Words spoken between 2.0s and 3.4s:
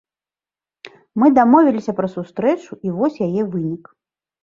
пра сустрэчу, і вось